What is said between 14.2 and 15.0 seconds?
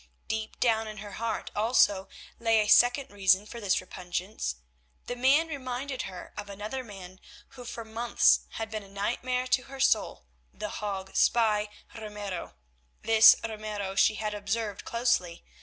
observed